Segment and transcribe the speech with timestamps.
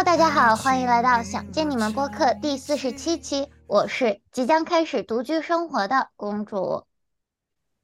[0.00, 6.86] Hello，大家好，欢迎来到想见你们播客第四十七期，我是即将开始独居生活的公主。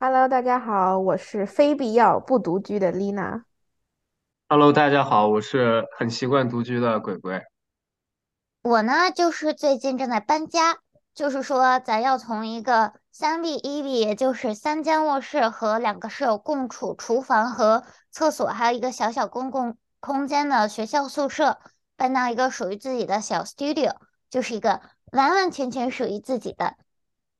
[0.00, 3.44] Hello，大家好，我是非必要不独居的丽娜。
[4.48, 7.42] Hello，大家好，我是很习惯独居的鬼鬼。
[8.62, 10.78] 我呢，就是最近正在搬家，
[11.14, 21.58] 就是说咱要从一个三 B 一 B，也就是三间卧室和两个室友共处厨房和厕所，还有一个小小公共空间的学校宿舍，
[21.96, 23.94] 搬到一个属于自己的小 studio，
[24.30, 24.80] 就是一个
[25.12, 26.74] 完完全全属于自己的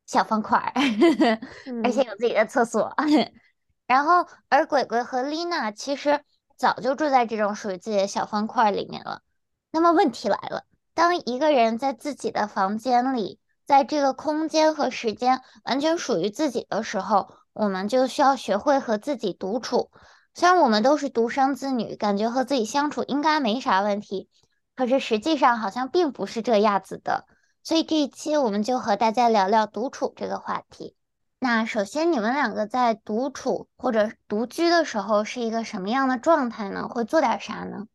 [0.07, 0.73] 小方块，
[1.85, 2.95] 而且有自己的厕所。
[3.87, 6.25] 然后，而鬼鬼和丽娜其实
[6.57, 9.23] 早就住在这种属于自己的小方块里面了。
[9.71, 10.65] 那么问题来了，
[10.95, 19.91] 当一个人在自己的房间里，在这个空间和时间完全属于自己的时候，我们就需要学会和自己独处。
[20.35, 24.29] 虽然我们都是独生子女，感觉和自己相处应该没啥问题，
[24.77, 27.27] 可是实际上好像并不是这样子的。
[27.63, 30.95] 所以这一期我们就和大家聊聊独处这个话题。
[31.41, 36.87] 那首先，你们两个在独处或者独居的时候是一个什么样的状态呢？
[36.89, 37.87] 会做点啥呢？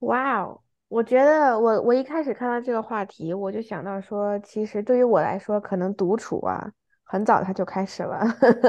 [0.00, 6.70] 哇哦，我觉得我我一开始看到这个话题，我就想到说，其实对于我来说，可能独处啊。
[7.06, 8.24] 很早他就开始了，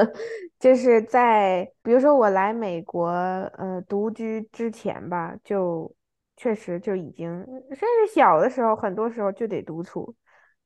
[0.60, 5.92] 就是在比如说我来美国呃独居之前吧，就
[6.36, 7.30] 确实就已经，
[7.70, 10.16] 甚至小的时候，很多时候就得独处，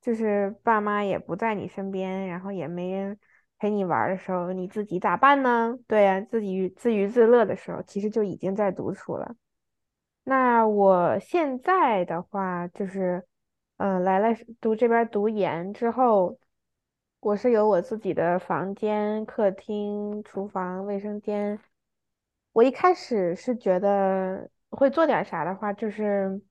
[0.01, 3.17] 就是爸妈也不在你身边，然后也没人
[3.57, 5.77] 陪你玩的时候，你自己咋办呢？
[5.87, 9.35] 对呀，自己自娱自乐的时候，其实就已经在独处了。
[10.23, 13.25] 那我现在的话，就是
[13.77, 16.37] 嗯来了读这边读研之后。
[17.21, 21.59] 我是有我自己的房间、客厅、厨房、卫生间。
[22.53, 26.41] 我一开始是觉得会做点啥的话，就是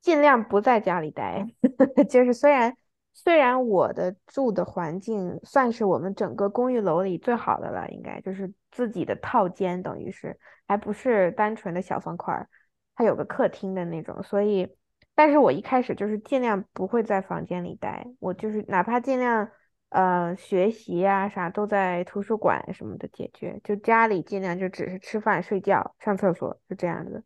[0.00, 1.46] 尽量不在家里待。
[2.08, 2.76] 就是虽然
[3.12, 12.46] 虽然我的住的环境算是我们整个公寓楼里最好的了，应该就是自己的套间，等于是还不是单纯的小方块，
[12.94, 14.76] 它有个客厅的那种，所以。
[15.14, 19.46] 但是我一开始就是尽量不会在房间里待，我就是哪怕尽量
[19.92, 27.24] 呃学习啊啥都在图书馆什么的解决，就家里尽量就只是吃饭、睡觉、上厕所就这样子。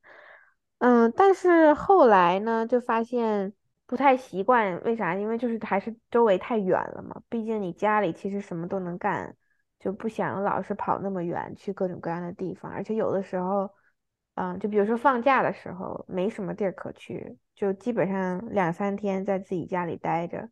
[0.79, 3.53] 嗯，但是后来呢，就发现
[3.87, 5.15] 不太习惯，为啥？
[5.15, 9.37] 因为就是还是周围太远了嘛，毕竟你家里其实什么都能干，
[9.79, 13.71] 就不想老是跑那么远去各种各样的地方，而且有的时候，
[14.35, 17.39] 嗯，就比如说放假的时候没什么地儿可去。
[17.55, 20.51] 就基本上两三天在自己家里待着，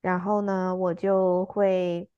[0.00, 2.08] 然后呢，我就会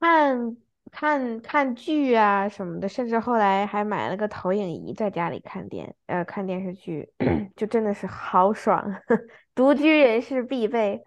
[0.00, 0.56] 看
[0.90, 7.12] 看看剧啊什么的，甚至后来还买了个投影仪在家里看电呃看电视剧，
[7.56, 8.82] 就真的是好爽，
[9.54, 11.02] 独居人士必备。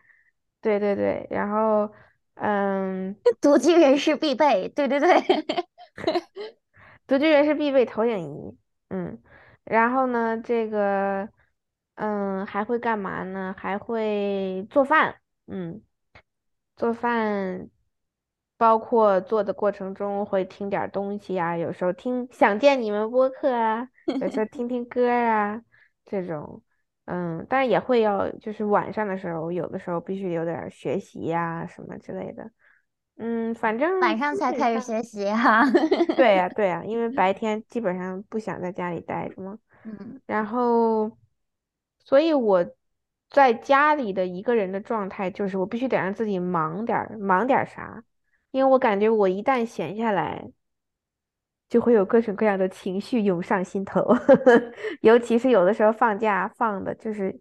[0.62, 1.92] 对对对，然后
[2.36, 5.10] 嗯， 独居人士必备，对对对，
[7.08, 8.20] 独居人士必备投影
[8.50, 8.58] 仪，
[8.90, 9.20] 嗯，
[9.64, 11.30] 然后呢这个。
[11.96, 13.54] 嗯，还会干嘛呢？
[13.58, 15.21] 还会做饭，
[15.54, 15.82] 嗯，
[16.78, 17.70] 做饭，
[18.56, 25.62] 包括做的过程中会听点东西啊，有时候听想见你们播客啊，有时候听听歌啊，
[26.06, 26.64] 这种，
[27.04, 32.50] 嗯，但是也会要，就是晚上的时候，有的时候必须有点学习呀什么之类的，
[33.18, 35.66] 嗯，反正晚上才开始学习哈，
[36.16, 41.12] 对呀对呀，因为白天基本上不想在家里待着嘛，嗯，然后。
[42.04, 42.66] 所以我
[43.32, 48.04] 在家里的一个人的状态，就是我必须得让自己忙点儿，忙点啥，
[48.52, 50.52] 因为我感觉我一旦闲下来，
[51.70, 54.06] 就会有各种各样的情绪涌上心头，
[55.00, 57.40] 尤其是有的时候放假放的就是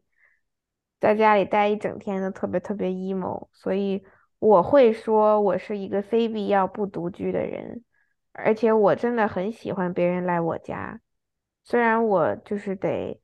[1.01, 4.05] 在家里待一整天的，特别特别 emo，所以
[4.39, 7.83] 我会说我是一个非必要不独居的人，
[8.33, 11.01] 而且我真的很喜欢别人来我家，
[11.65, 13.21] 虽然我就是得。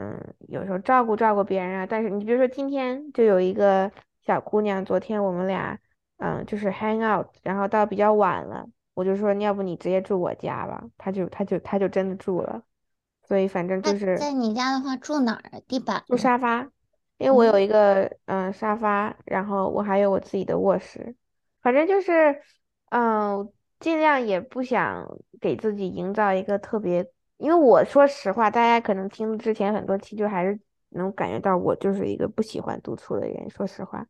[0.00, 0.18] 嗯，
[0.48, 3.92] 有时候照顾照顾别人啊，但是你比如说今天就有一个
[4.22, 5.78] 小姑娘，昨天我们俩
[6.16, 12.62] 嗯就是 hang out，然后到比较晚了，我就说要不你直接住我家吧，她就她就她就真的住了，
[13.28, 15.60] 所以反正就是在你家的话住哪儿？
[15.68, 16.02] 地板？
[16.06, 16.62] 住沙发，
[17.18, 21.14] 因为我有一个嗯沙发，然后我还有我自己的卧室，
[21.60, 22.40] 反正就是
[22.88, 27.06] 嗯尽量也不想给自己营造一个特别。
[27.40, 30.60] 因为我说实话，大家可能听之前很多期，就还是
[30.90, 33.48] 能感觉到我就是一个不喜欢独处的人。
[33.48, 34.06] 说实话，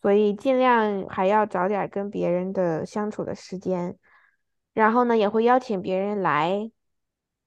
[0.00, 3.98] 所以尽量还要找点跟别人的相处的时间，
[4.72, 6.70] 然后呢，也会邀请别人来，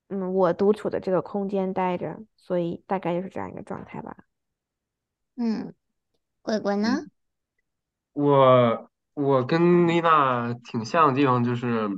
[0.10, 4.16] 嗯，我独处的这个空间待着，所以大概就是这样一个状态吧。
[5.38, 5.74] 嗯，
[6.44, 7.00] 鬼鬼呢？
[8.14, 11.90] 我我跟妮娜挺像的地方就是，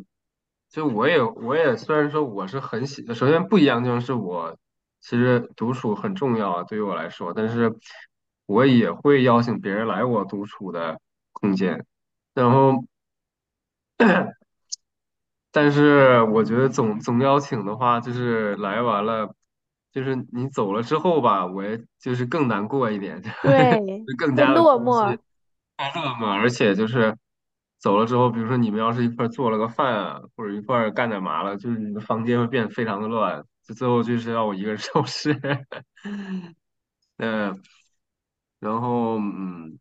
[0.77, 4.55] 就我也我也虽然说我是很喜，首先不一样就是我
[5.01, 7.75] 其实独处很重要啊，对于我来说，但是
[8.45, 11.01] 我也会邀请别人来我独处的
[11.33, 11.83] 空间，
[12.35, 12.83] 然后。
[15.51, 19.33] 但是我觉得总总邀请的话，就是来完了，
[19.91, 25.05] 就是你走了之后吧，我也就是更难过一点， 就对，就更加的落寞。
[25.05, 25.19] 空虚、
[25.75, 26.35] 快乐嘛。
[26.35, 27.17] 而且就是
[27.79, 35.39] 走了之后，比如说你们要是一块做了个饭啊，或者一块干点嘛了，就是你的房间会变得非常的乱，就最后就是要我一个人收拾。
[37.17, 37.61] 嗯，
[38.59, 39.79] 然后嗯。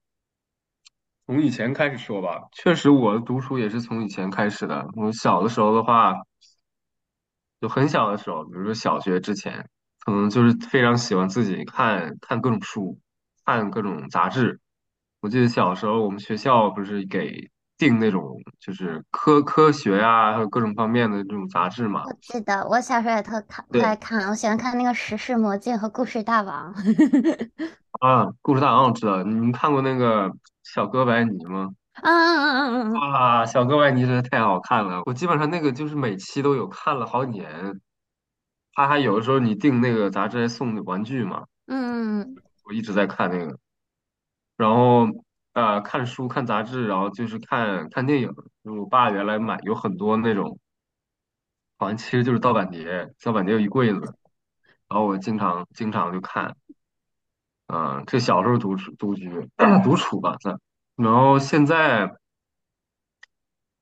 [1.29, 4.89] 从以前开始说吧，确实我的读书也是从以前开始的。
[4.95, 6.15] 我小的时候的话，
[7.61, 9.69] 就很小的时候，比如说小学之前，
[10.05, 13.01] 可能就是非常喜欢自己看看各种书，
[13.45, 14.61] 看各种杂志。
[15.19, 22.05] 我记得小时候我们学校不是给订那种就是科科学啊，还有各种方面的这种杂志嘛？
[22.07, 26.75] 我记得我小时候也特看特爱看，我喜欢看那个《时事魔镜》和《故事大王》。
[28.01, 30.31] 啊，故事大王我知道，你们看过那个
[30.63, 31.71] 小哥白尼吗？
[32.03, 37.81] 啊，小哥白尼真的太好看了，我基本上那个就是每期都有看了好几年。
[38.75, 42.35] 他还有的时候你订那个杂志还送玩具嘛，嗯嗯，
[42.65, 43.59] 我一直在看那个，
[44.59, 45.07] 然后
[45.57, 48.31] 呃看书看杂志，然后就是看看电影。
[48.63, 50.59] 就我爸原来买有很多那种，
[51.79, 54.01] 好像其实就是盗版碟，盗版碟有一柜子，
[54.89, 56.55] 然后我经常经常就看，
[57.69, 59.31] 嗯、这小时候独处独居
[59.83, 60.61] 独处吧算，
[60.97, 62.15] 然后现在。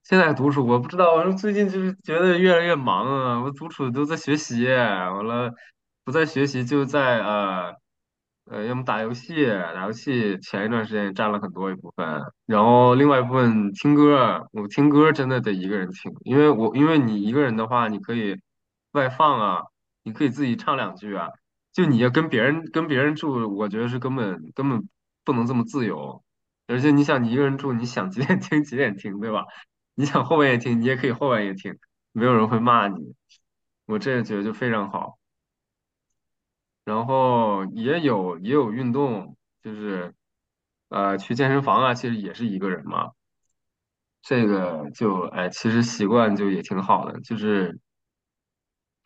[0.07, 3.41] 现在独处，我不知道，我最近就是觉得越来越忙啊。
[3.41, 5.51] 我独处都在学习，完了
[6.05, 7.75] 不在学习就在呃
[8.51, 18.39] 呃，要么打游戏，打游戏前一段时间占了很多一部分，然后另外一部分听歌，我听歌真的得一个人听，因为我因为你一个人的话，你可以
[18.93, 19.63] 外放啊，
[20.03, 21.29] 你可以自己唱两句啊，
[21.73, 24.89] 就你要跟别人跟别人住，我觉得是根本根本
[25.25, 26.23] 不能这么自由，
[26.67, 29.45] 而且你想你一个人住，你想几点听几点听，对吧？
[29.95, 31.79] 你想后半夜听，你也可以后半夜听，
[32.13, 33.15] 没有人会骂你。
[33.87, 35.19] 我这觉得就非常好。
[36.85, 40.15] 然后也有也有运动，就是
[40.89, 43.13] 呃去健身房啊，其实也是一个人嘛。
[44.23, 47.79] 这个就哎，其实习惯就也挺好的，就是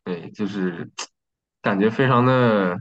[0.04, 0.90] 对，就是
[1.60, 2.78] 感觉非常的，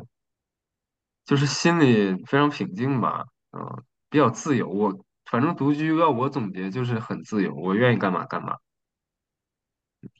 [1.25, 4.69] 就是心里非常平静吧，嗯，比较自由。
[4.69, 8.57] 我反正独居要我总结就是很自由，我愿意干嘛干嘛。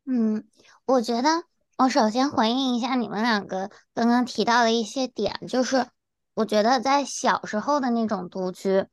[0.06, 0.44] 嗯，
[0.85, 1.30] 我觉得
[1.77, 5.85] 我首先回应一下你们两个刚刚提到的一些点，就是
[6.33, 8.88] 我觉得在小时候的那种独居，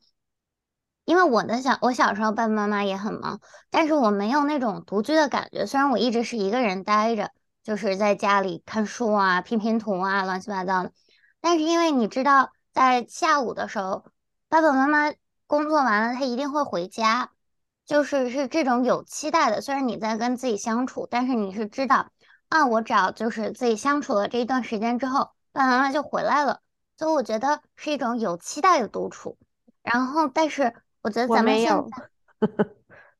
[1.07, 3.41] 因为我的小我小时候爸爸妈妈也很忙，
[3.71, 5.65] 但是我没有那种独居的感觉。
[5.65, 7.31] 虽然我一直是一个人待着，
[7.63, 10.93] 就是在家里看书啊、拼拼图啊、乱七八糟的，
[11.41, 14.05] 但是因为你知道，在下午的时候，
[14.51, 15.11] 爸爸妈妈
[15.47, 17.31] 工作完了，他一定会回家。
[17.87, 22.11] 就是是这种有期待的，虽然你在跟自己相处，但是你是知道
[22.55, 26.61] 啊，我只要就是自己相处了这一段时间之后，爸爸妈妈就回来了，
[26.97, 29.37] 所以我觉得是一种有期待的独处。
[29.83, 32.47] 然后，但是我觉得咱们现在，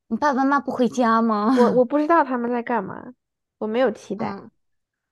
[0.07, 1.53] 你爸爸妈妈不回家吗？
[1.59, 3.11] 我我不知道他们在干嘛，
[3.57, 4.29] 我没有期待。
[4.29, 4.51] 嗯。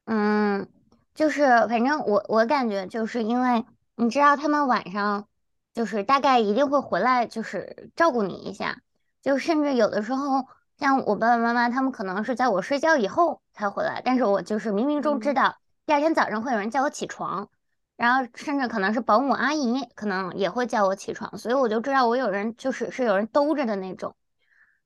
[0.06, 0.70] 嗯，
[1.13, 3.65] 就是反正我我感觉就是因为
[3.98, 5.27] 你知道他们晚上
[5.74, 8.80] 就是大概一定会回来，就是照顾你一下，
[9.22, 10.48] 就甚至有的时候
[10.84, 17.48] 像我爸爸妈妈他们可能是在我睡觉以后才回来，但是我就是冥冥中知嗯，道第二天早上会有人叫我起床，
[17.96, 24.13] 然后甚至可能是保姆阿姨可能也会叫我起床，所以我就知道我有人就是是有人兜着的那种。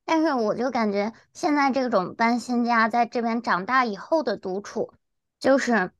[0.05, 4.93] 但是我就感觉现在这种搬新家，在这边长大以后的独处。
[5.39, 5.91] 就是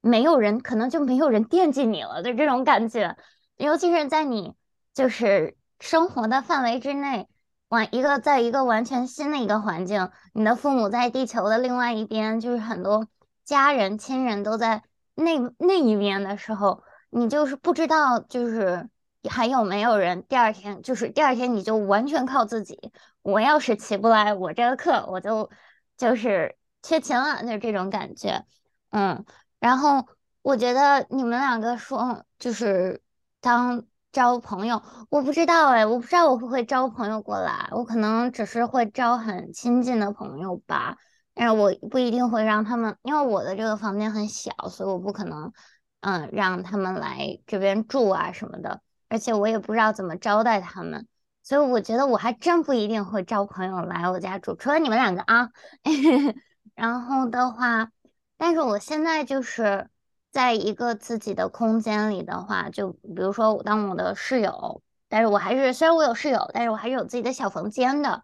[0.00, 3.16] 没有人，可能就没有人惦记你了的这种感觉，
[3.56, 4.54] 尤其是在你
[4.92, 7.28] 就是生活的范围之内，
[7.74, 13.06] 完一个在一个完全新的一个环境，你的父母在地球的另外一边，就是很多
[13.44, 14.82] 家人亲人都在
[15.14, 18.88] 那那一边的时候，你就是不知道就是
[19.28, 22.78] 还有没有人第二天就是第二天你就完全靠自己，
[23.22, 25.50] 我要是起不来，我这个课我就
[25.96, 28.44] 就是缺勤了，就是这种感觉。
[28.90, 29.24] 嗯，
[29.58, 30.06] 然后
[30.42, 33.02] 我觉得你们两个说就是
[33.40, 34.80] 当招朋友，
[35.10, 40.96] 我不知道哎，我不知道我会不会招朋友过来，我可能只是会招很亲近的朋友吧。
[41.34, 45.52] 但是我不一定会让他们，因为我的这个房间很小，所以我不可能，
[46.00, 48.80] 嗯，让他们来这边住啊什么的。
[49.08, 51.08] 而且我也不知道怎么招待他们，
[51.42, 55.50] 所以我觉得我还真不一定会招朋友来我家住，除了你们两个啊。
[56.76, 57.90] 然后的话，
[58.36, 59.88] 但是我现在就是
[60.34, 68.22] 在一个自己的空间里的话，就比如说我当我的室友，但是我还是虽然我有室友，但是我还是有自己的小房间的。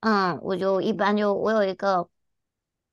[0.00, 2.08] 嗯，我就一般就我有一个。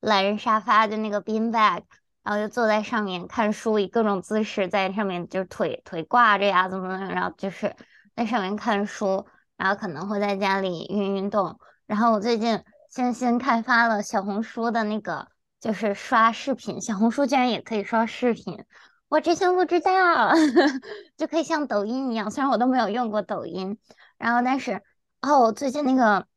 [0.01, 1.81] 懒人沙发的那个 bean bag，
[2.21, 7.75] 然后就坐在上面看书，以各种姿势在上面，就是腿腿挂着呀，怎么怎么，然后就是
[8.15, 9.25] 在上面看书，
[9.57, 11.57] 然后可能会在家里运运动。
[11.87, 15.27] 然后我最近新新开发了小红书的那个，
[15.59, 18.63] 就是刷视频，小红书竟然也可以刷视频，
[19.09, 20.33] 我之前不知道，
[21.17, 23.77] 就可以像抖音一样，虽然我都没有用过抖音，
[24.17, 24.81] 然后但是
[25.21, 26.27] 哦，最近那个。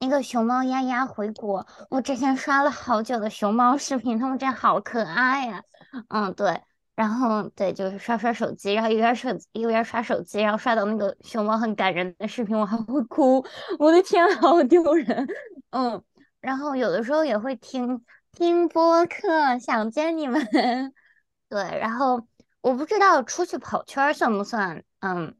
[0.00, 5.60] 那个熊猫丫丫回国，我之前刷了好久的熊猫视频，它们真好可爱呀。
[6.06, 6.62] 嗯，对，
[6.94, 13.44] 然后对，就是刷刷手机，然后一边手一边刷手机，然后刷到那个熊猫很感人的视频，我还会哭。
[13.80, 15.26] 我的天，好丢人。
[15.72, 16.00] 嗯，
[16.40, 18.00] 然后有的时候也会听
[18.38, 20.46] 听播客，想见你们。
[21.50, 22.24] 对，然后
[22.60, 25.36] 我不知道出去跑圈算不算，嗯，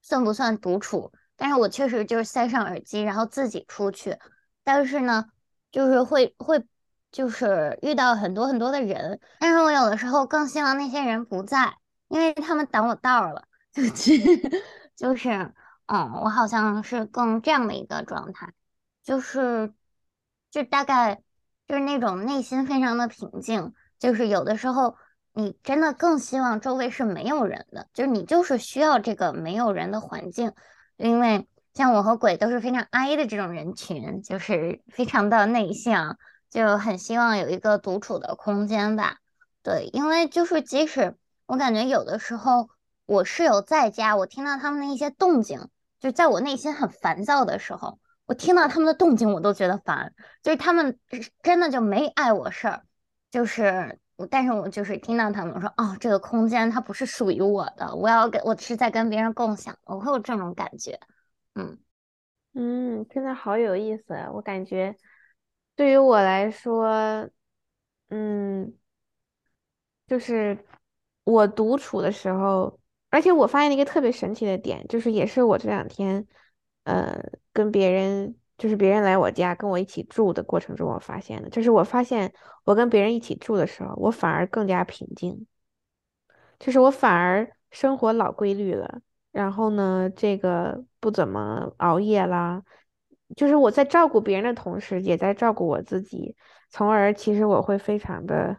[0.00, 1.12] 算不算独处？
[1.36, 4.16] 但是我确实就是塞上耳机，然后自己出去。
[4.64, 5.26] 但是呢，
[5.70, 6.64] 就是会会
[7.12, 9.20] 就是遇到很多很多的人。
[9.40, 11.76] 但是我有的时候更希望那些人不在，
[12.08, 13.44] 因为他们挡我道了。
[13.74, 13.82] 就
[14.96, 15.52] 就是，
[15.84, 18.54] 嗯，我好像是更这样的一个状态，
[19.02, 19.74] 就是
[20.50, 21.20] 就大概
[21.68, 23.74] 就是那种内心非常的平静。
[23.98, 24.96] 就是有的时候
[25.32, 30.52] 你真的更希望周围是没有人的，就是你就是需要这个没有人的环境。
[30.96, 36.18] 因为像我和鬼都是非常 I 的这种人群，就是非常的内向，
[36.50, 39.18] 就很希望有一个独处的空间吧。
[39.62, 42.68] 对，因为就是即使我感觉有的时候
[43.06, 45.68] 我室友在家，我听到他们的一些动静，
[46.00, 50.96] 就在我内心很烦躁的时候，我听到他们的动静我都觉得烦，就是他们
[51.42, 52.84] 真的就没碍我事儿，
[53.28, 53.98] 就是。
[54.32, 60.98] 但是我就是听到他们说，哦，这个空间它不是属于我的，我要跟我是在跟别人共享，我会有这种感觉，
[61.54, 61.78] 嗯
[62.52, 64.28] 嗯，真的好有意思啊！
[64.32, 64.96] 我感觉
[65.76, 67.30] 对于我来说，
[68.08, 68.74] 嗯，
[70.08, 70.58] 就是
[71.22, 72.80] 我独处的时候，
[73.10, 76.26] 而且我发现了一个特别神奇的点，就是也是我这两天，
[76.82, 77.22] 呃，
[77.58, 78.34] 跟别人。
[78.58, 82.32] 就是别人来我家跟我一起住的过程中，我发现的，就是我发现
[82.64, 85.46] 我跟别人一起住的时候，我反而更加平静，
[86.58, 89.00] 就是我反而生活老规律了，
[89.30, 92.60] 然后呢，这个不怎么熬夜啦，
[93.36, 96.34] 就是我在照顾别人的同时，也在照顾我自己，
[96.68, 98.58] 从而其实我会非常的，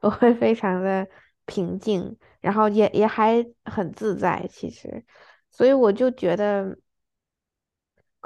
[0.00, 1.06] 我会非常的
[1.44, 5.04] 平静，然后也也还很自在，其实，
[5.50, 6.78] 所以我就觉得。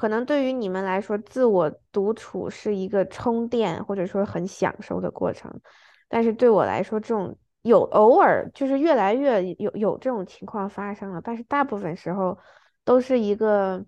[0.01, 5.61] 可能对于你们来说，自我独处是一个充电或者说很享受的过程，
[6.09, 12.39] 但是对我来说，这种有偶尔就是越来越有有这种情况发生了，但是大部分时候
[12.83, 13.85] 都是一个，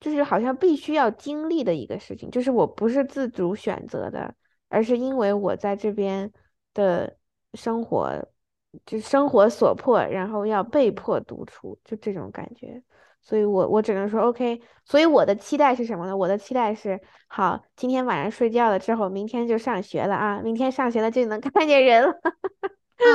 [0.00, 4.34] 就是好像必须要经历的一个事情，就是我不是自主选择的，
[4.68, 6.30] 而是因为我在这边
[6.74, 7.16] 的
[7.54, 8.22] 生活，
[8.84, 12.82] 就生活所迫，然后要被迫独处，就这种感觉。
[13.20, 14.60] 所以，我我只能说 OK。
[14.84, 16.16] 所以我的期待是什么呢？
[16.16, 20.40] 我的期待是，好，今天晚上睡觉了之后，明天就上学了啊！
[20.42, 22.14] 明天上学了就能 看见人了。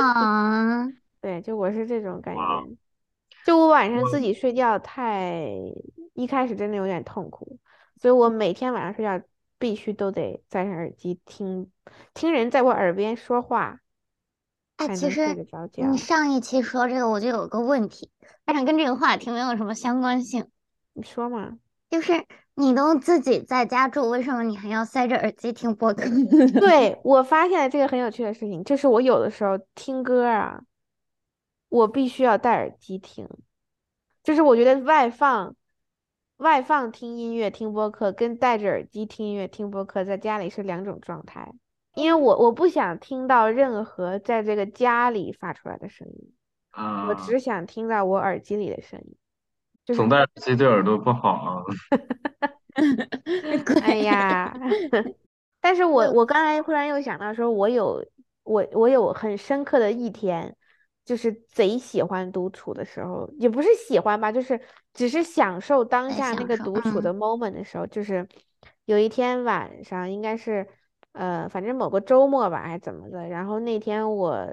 [0.02, 0.86] 啊，
[1.20, 2.40] 对，就我是这种感觉。
[3.44, 5.48] 就我晚上自己睡觉太，
[6.14, 7.58] 一开始真的有点痛苦，
[7.96, 9.20] 所以我每天晚上睡觉
[9.58, 11.70] 必须都得戴上耳机听，
[12.14, 13.80] 听人在我耳边说话。
[14.76, 18.10] 哎，其实你上一期说这个，我就有个问题，
[18.44, 20.48] 但是跟这个话题没有什么相关性。
[20.92, 21.58] 你说嘛？
[21.90, 26.04] 就是你都自己在家住，为什么你还要塞着耳机听播客？
[26.58, 30.60] 对我发现了这个很有趣的事情，就是我有的时候听歌啊，
[31.68, 33.28] 我必须要戴耳机听，
[34.24, 35.54] 就是我觉得外放、
[36.38, 41.52] 外放听音乐、听播客，跟戴着耳机听音乐、听播客，在家里是两种状态。
[41.94, 46.32] 因为我我不想听到任何在这个家里发出来的声音，
[46.70, 49.94] 啊，我只想听到我耳机里的声音。
[49.94, 51.62] 总戴耳机对耳朵不好啊。
[53.84, 54.52] 哎呀，
[55.62, 58.04] 但是我我刚才忽然又想到，说我有
[58.42, 60.56] 我我有很深刻的一天，
[61.04, 64.60] 就是贼喜欢独处的时候，也不是喜欢吧，就是
[64.92, 68.26] 只是享受当下那个独处的 moment 的时候，就是
[68.86, 70.66] 有一天晚上应该是。
[71.14, 73.26] 呃，反正某个周末吧，还是怎么的。
[73.26, 74.46] 然后那天我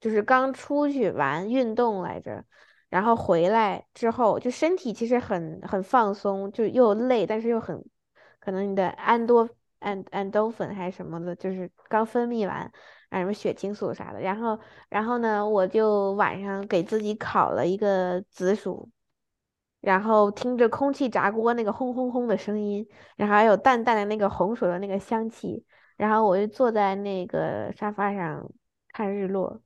[0.00, 2.44] 就是刚出去玩运动来着，
[2.90, 7.82] 然后回来之后就身体其实很很放松，就又累，但是又很
[8.40, 12.70] 可能你的安多安安多芬还是什么的，就是刚分泌完
[13.10, 14.20] 啊什么血清素啥的。
[14.20, 14.58] 然后
[14.88, 18.90] 然后呢，我就晚上给自己烤了一个紫薯。
[19.80, 25.64] 然后听着空气炸锅那个轰轰轰的声音，然后还有淡淡的那个红薯的那个香气，
[25.96, 28.50] 然后我就坐在那个沙发上
[28.92, 29.60] 看日落，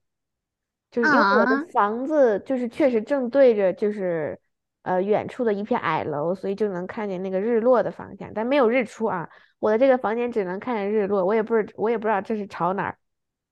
[0.90, 4.38] 就是因为我的房子就是确实正对着就是
[4.82, 9.28] 呃远处的一片矮楼，所以就能看见那个日落的方向，但没有日出啊。
[9.58, 12.96] 我的这个房间只能看见日落，我也不是我也不知道这是朝哪儿，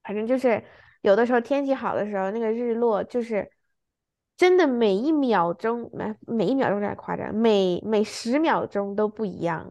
[0.03, 0.63] 反正就是
[1.03, 3.51] 有的时候天气好的时候，那个日落就是。
[4.39, 9.69] 真的每一秒钟，每每一秒钟有点夸张，每每十秒钟都不一样。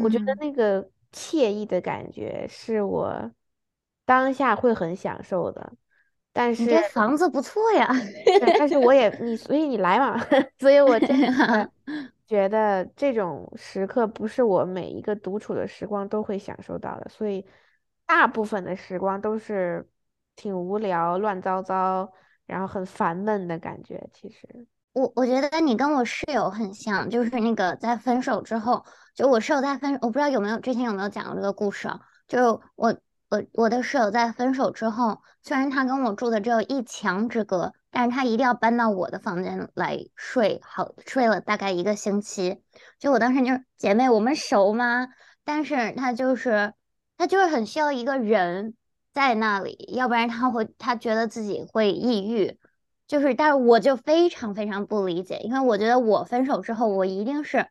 [0.00, 3.30] 我觉得那个惬意的感觉是我
[4.04, 5.72] 当下会很享受的。
[6.32, 7.88] 但是这房子不错呀，
[8.58, 10.16] 但是我也你，所以你来嘛，
[10.58, 11.72] 所以我真的
[12.26, 17.44] 觉得这种时刻不是我每一个独处的时光都会享受到的，所以
[18.06, 19.88] 大部分的时光都是
[20.36, 22.12] 挺无聊、乱糟糟。
[22.46, 32.00] 然后很烦闷的感觉，其实我我觉得你跟我室友很像，就是那个在分手之后，就我室友在分，我不知道有没有之前有没有讲过这个故事啊？
[32.26, 32.96] 就我
[33.28, 42.60] 我我的室友在分手之后，虽然他跟我住的只有一墙之隔，但是他一定要搬到我的房间来睡，好睡了大概一个星期。
[42.98, 45.08] 就我当时就是姐妹，我们熟吗？
[45.44, 46.74] 但是他就是
[47.16, 48.74] 他就是很需要一个人。
[49.12, 52.59] 在那里，要不然他会，他觉得自己会抑郁，
[53.10, 57.66] 就是，但是我就非常非常不理解，因为我觉得我分手之后，我一定是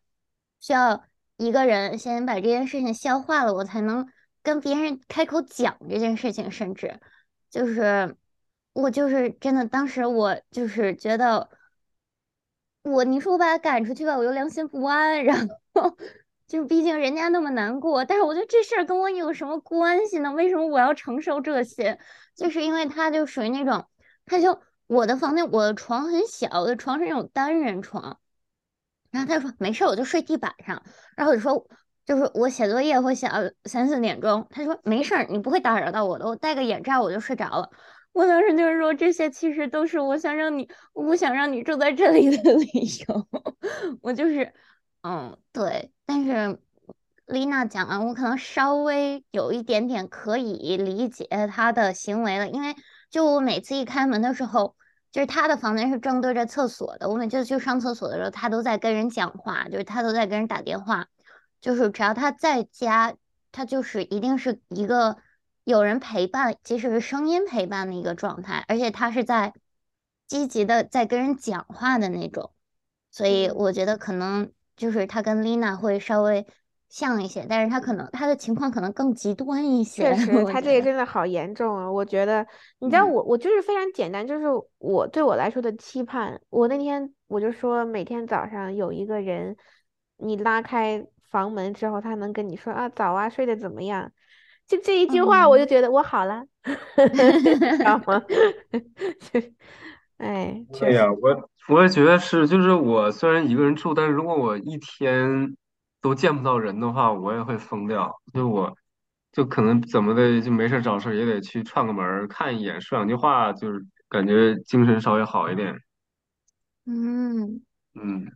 [0.59, 1.05] 需要
[1.37, 4.05] 一个人先把这件事情消化了，我才能
[4.43, 6.99] 跟别人开口讲这件事情，甚至
[7.49, 8.17] 就是
[8.73, 11.49] 我就是真的，当时我就是觉得
[12.83, 15.95] 我，你说我把他赶出去吧，我又良心不安，然后。
[16.47, 20.31] 就毕竟人家那么难过，但是我觉得这事儿跟我有什么关系呢？
[20.33, 21.99] 为什么我要承受这些？
[22.35, 23.85] 就是因为他就属于那种，
[24.25, 28.19] 他就我的房间，我的床很小，我的床是那种单人床。
[29.11, 30.81] 然后他就说没事，我就睡地板上。
[31.15, 31.67] 然后我就说，
[32.07, 34.47] 就是我写作业会写到三四点钟。
[34.49, 37.69] 他说没事儿，你不会打扰到我的，我戴个眼罩我就睡着了。
[38.13, 42.67] 我当时就是说，这些其实都是我想让你，我不想让你住在这里的理
[43.07, 43.27] 由。
[44.01, 44.51] 我就是。
[45.01, 46.59] 嗯，对，但是
[47.25, 52.75] 丽娜讲完，我可能稍微有一点点可以理解她的行为了，因为
[53.09, 54.75] 就我每次一开门的时候，
[55.11, 61.07] 就是他的房间是正对着厕所的，我每次去上厕所的时候，他都在跟人讲话，就是他都在跟人打电话，
[61.61, 63.15] 就是只要他在家，
[63.51, 65.17] 他就是一定是一个
[65.63, 69.53] 有人陪伴，即使是声音陪伴的一个状态，而且他是在
[70.27, 72.51] 积极的在跟人讲话的那种，
[73.11, 74.51] 所以我觉得可能。
[74.79, 76.47] 就是他跟丽娜会稍微
[76.89, 80.03] 像一些，但是他可能他的情况可能更极端一些。
[80.03, 81.89] 确 实，他这个真的好严重啊！
[81.89, 82.45] 我觉得，
[82.79, 84.45] 你知道，我我就是非常简单，就是
[84.79, 86.41] 我对我来说的期盼。
[86.49, 89.55] 我那天我就说，每天早上有一个人，
[90.17, 94.11] 你拉开房门之后，他能跟你说啊早啊，睡得怎么样？
[94.67, 98.21] 就这一句话，我就觉得我好了， 知道吗？
[100.17, 105.55] 哎，对呀，我我也觉得是，就是我虽然一个人住，但是如果我一天
[106.01, 108.13] 都见不到人的话，我也会疯掉。
[108.33, 108.75] 就我，
[109.31, 115.79] 就可能怎么的，就没事找事也得去串个门看一眼，说两句话，就是感觉精神稍微好一点。
[116.85, 117.61] 嗯
[117.93, 118.31] 嗯，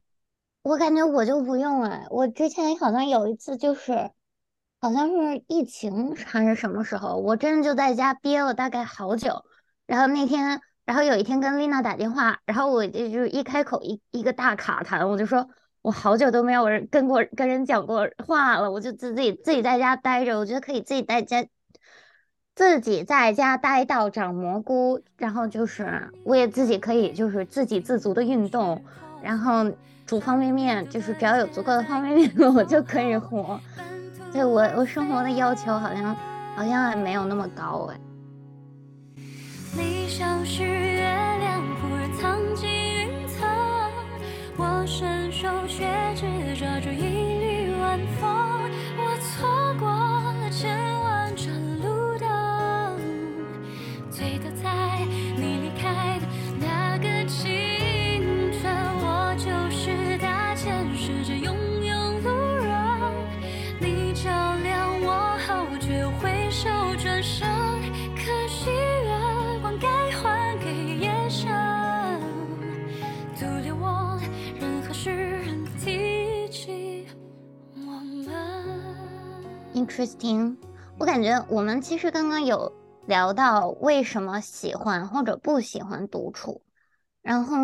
[0.61, 2.03] 我感觉我就不用了。
[2.09, 4.11] 我之前好像有一次，就是
[4.79, 9.43] 好像是疫情还是什么时候，我真的就在家憋了大概好久，
[9.85, 10.61] 然后那天。
[10.85, 15.47] 然后有一天跟丽娜打电话，然后我就就一开口一一个大卡痰，我就说
[15.83, 21.45] 我好久都没有人跟过跟人讲过话了，我就自己自己在家待着，我觉得可以自己在家
[22.55, 28.81] 自己在家待到长蘑菇，然后就是我也自己可以就是自给自足的运动，
[29.21, 29.69] 然后
[30.05, 33.59] 煮方便面，就是只要有足够的方便面我就可以活，
[34.31, 36.15] 对我我生活的要求好像
[36.55, 37.99] 好像还没有那么高哎。
[39.75, 40.92] 理想是
[44.95, 48.62] 伸手却只抓住一缕晚风。
[79.85, 80.55] interesting。
[80.97, 82.71] 我感觉我们其实刚刚有
[83.05, 86.61] 聊到为什么喜欢或者不喜欢独处，
[87.21, 87.57] 然后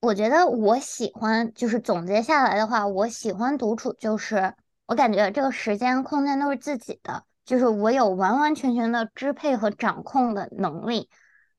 [0.00, 4.54] 我觉得我喜欢，就是总结下来的话，我喜欢独处，就是
[4.86, 11.08] 我感觉这个时间空间都是自己的，就是我有完完全全的支配和掌控的能力，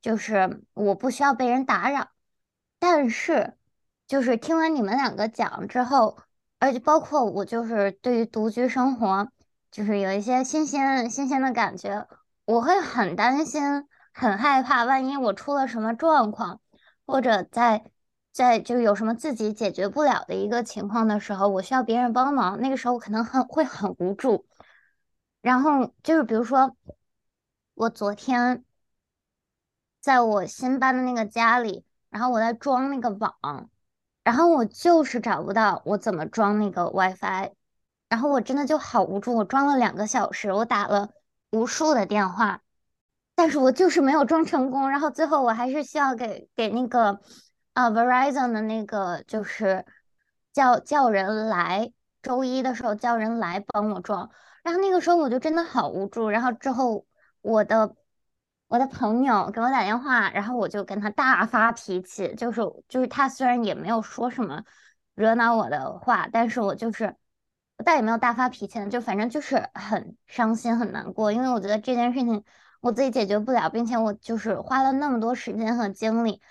[0.01, 2.09] 就是我不需要被人打扰。
[2.79, 3.53] 但是，
[4.07, 6.17] 就是听完你们两个讲之后，
[6.59, 9.27] 而且包括我，就是对于独居生活，
[9.75, 12.07] 就是有一些新鲜新鲜的感觉，
[12.45, 13.61] 我会很担心，
[14.13, 16.61] 很害怕，万一我出了什么状况，
[17.05, 17.91] 或者在
[18.31, 24.45] 在就有什么自己解决不了的一个情况的时候，我需要别人帮忙，那个时候可能很会很无助。
[25.41, 26.77] 然后就是比如说，
[27.73, 28.63] 我昨天
[29.99, 31.83] 在我新搬的那个家里。
[32.09, 33.69] 然后我在装那个网，
[34.23, 37.51] 然后我就是找不到我怎么装那个 WiFi，
[38.15, 39.35] 然后我真的就好无助。
[39.35, 41.09] 我装了两个小时，我打了
[41.51, 42.61] 无数的电话，
[43.35, 44.89] 但是我就是没有装成功。
[44.89, 47.19] 然后最后我还是需要给给那个
[47.73, 49.85] 啊 Verizon 的那个就是
[50.53, 54.29] 叫叫人来，周一的时候叫人来帮我装。
[54.63, 56.29] 然后那个时候我就真的好无助。
[56.29, 57.05] 然后之后
[57.41, 57.93] 我的。
[58.67, 64.63] 我的朋友给我打电话，然后我就跟他大发脾气，就是就是他虽然也没有说什么
[65.13, 67.15] 惹恼我的话，但是我就是
[67.83, 72.43] 但也没有大发脾气，就反正就是很伤心很难过，因为我觉得这件事情
[72.81, 76.41] 我自己解决不了，并且我就是花了那么多时间和精力，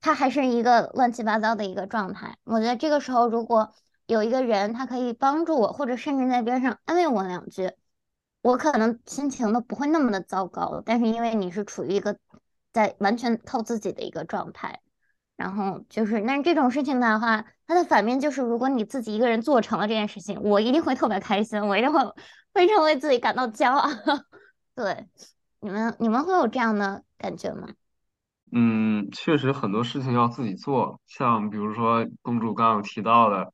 [0.00, 2.36] 他还是一个乱七八糟的一个状态。
[2.44, 3.72] 我觉得这个时候如果
[4.06, 7.72] 有一个人他可以帮助我，或者甚至在边上安慰我两句。
[8.42, 12.18] 我可能心情都不会那么的糟糕，但是因为你是处于一个
[12.72, 14.80] 在完全靠自己的一个状态，
[15.42, 21.98] 然后就是，那这种事情的话，它的反面就是，如果你自己一个人做成了这件事情，我一定会特别开心，我一定会
[22.54, 23.90] 非常为自己感到骄傲。
[24.76, 25.08] 对，
[25.58, 27.66] 你们你们会有这样的感觉吗？
[28.52, 33.46] 嗯，确实很多事情要自己做，像比如说公主刚刚提到的，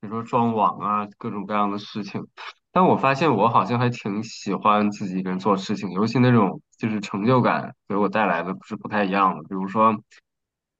[0.00, 2.26] 比如说装网啊，各种各样的事情。
[2.72, 9.42] 但我发现我好像还挺喜欢自己一个人做事情，尤其那种就是成就感给我带来的是不太一样的。
[9.44, 9.94] 比如说，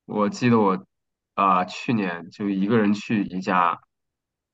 [0.06, 0.86] 我记得我
[1.34, 3.78] 啊去年就一个人去宜家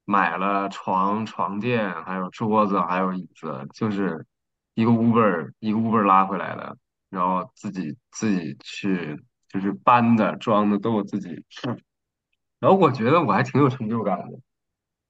[0.05, 4.27] 买了床、床垫，还有桌子，还有椅子，就是
[4.75, 6.77] 一个 Uber 一个 Uber 拉回来的，
[7.11, 11.45] 然后自己自己去就是搬的、装的都我自己。
[12.59, 14.39] 然后我觉得我还挺有成就感的。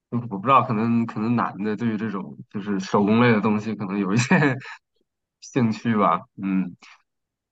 [0.09, 4.57] 我不知道，可能可能男的对于这种就是手工类的东西，可能有一些
[5.41, 6.75] 兴趣吧，嗯。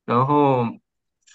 [0.05, 0.65] 然后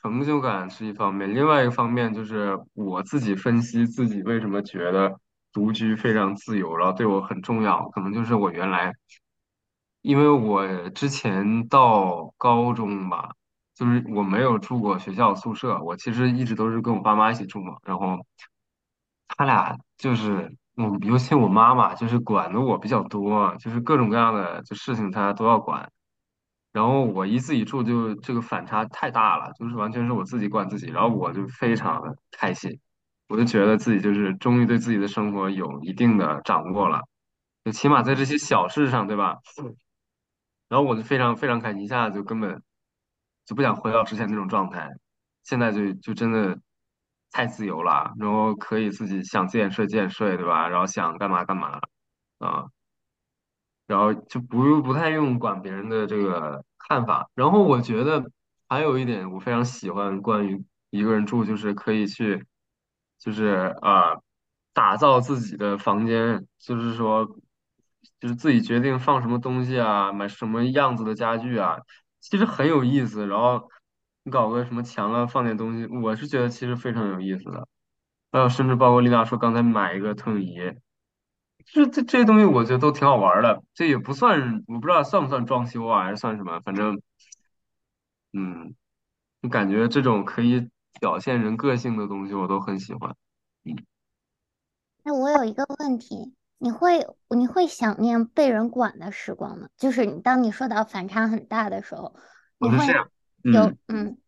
[0.03, 5.19] 成就感是一方面，另外一个方面就是我自己分析自己为什么觉得
[5.53, 8.93] 独居非常自由，然后对我很重要，可能就是我原来，
[10.03, 13.31] 因为我之前到高中吧，
[13.75, 18.25] 就是我没有住过学校宿舍，我其实一直都是跟我爸妈一起住嘛，然后
[19.29, 20.57] 他俩就是。
[20.79, 25.91] 嗯，尤其我妈妈就是管的我比较多，就是各种各样的就事情她都要管。
[26.77, 32.79] 然后我一自己住就这个反差太大了，就是完全是我自己管自己，然后我就非常的开心，
[33.29, 37.01] 我就觉得自己就是终于对自己的生活有一定的掌握了，
[37.65, 39.39] 就起码在这些小事上，对吧？
[40.69, 42.63] 然后我就非常非常开心，一下子就根本
[43.47, 44.91] 就不想回到之前那种状态，
[45.43, 46.59] 现在就就真的。
[47.33, 50.69] 太自由了，然后可以自己想几点睡几点睡，对吧？
[50.69, 51.81] 然后想干嘛干嘛，
[52.39, 52.65] 啊，
[53.87, 57.29] 然后就不用不太用管别人的这个看法。
[57.35, 58.31] 然后我觉得
[58.69, 62.45] 还有一点我非常喜欢关于一个人住，就是可以去，
[63.19, 64.17] 就是啊，
[64.73, 67.27] 打造自己的房间，就是说，
[68.21, 71.79] 就是自己决定放什么东西啊，买什么样子的家具啊，
[72.21, 73.27] 其实很有意思。
[73.27, 73.69] 然后。
[74.27, 77.69] 你搞个什么墙啊，放点东西，我是觉得其实非常有意思的。
[78.33, 80.57] 还有，甚至包括丽娜说刚才买一个投影仪，
[81.73, 83.63] 这这这些东西我觉得都挺好玩的。
[83.75, 86.61] 这也不算，我不知道算不算装修啊，还是算什么？
[86.61, 87.01] 反正，
[88.33, 88.75] 嗯，
[89.43, 90.69] 就感觉这种可以
[91.01, 93.15] 表现人个性的东西，我都很喜欢。
[93.65, 93.77] 嗯。
[95.03, 99.69] 那我有一个问题，你会你会想念被人管的时光吗？
[99.77, 102.15] 就是你当你说到反差很大的时候，
[102.59, 102.79] 你会。
[103.43, 104.19] 有嗯，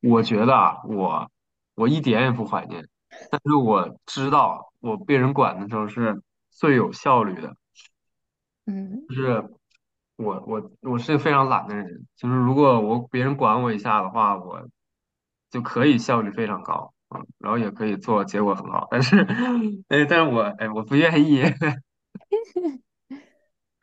[0.00, 1.30] 我觉得啊，我
[1.76, 2.88] 我一点也不怀念，
[3.30, 6.20] 但是我知道我被人管的时候是
[6.56, 7.54] 最有效率的。
[8.64, 9.44] 嗯，就是
[10.16, 14.66] 我我我是个非常懒的人，就是如果我别人管我一下的话，我
[15.50, 18.88] 就可以效率非常高啊，然后也可以做结果很好。
[18.90, 19.18] 但是
[19.88, 21.42] 哎，但是我哎我不愿意。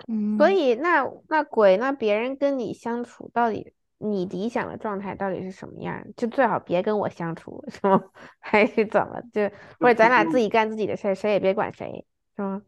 [0.07, 6.03] 嗯，所以那那鬼那别人跟你相处到底你理想的状态到底是什么样？
[6.17, 8.03] 就最好别跟我相处，是吗？
[8.41, 9.21] 还是怎么？
[9.31, 12.05] 就或者咱俩自己干自己的事儿，谁也别管谁，
[12.35, 12.61] 是吗？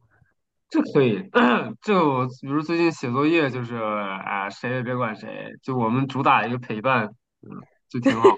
[0.69, 1.29] 这可以，
[1.81, 7.05] 就比如最近写作业，就是啊，谁也别管谁，就我们主打一个陪伴，
[7.41, 7.49] 嗯，
[7.87, 8.29] 就挺好，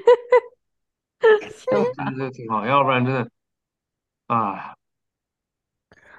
[1.95, 3.29] 真的就挺好，要不然真的
[4.27, 4.75] 啊，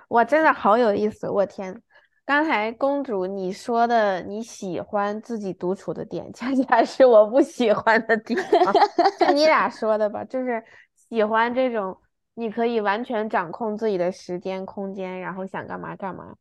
[0.09, 1.29] 哇，真的好有意思！
[1.29, 1.83] 我天，
[2.25, 8.73] 刚才公主你说的你喜欢自己独处的点，恰恰是我不喜欢的地方。
[9.21, 12.01] 就你俩说的吧，就是喜欢这种
[12.39, 16.37] 你可以完全掌控自己的时间、空间，然后想干嘛干嘛。